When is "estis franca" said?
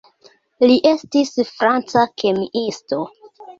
0.91-2.07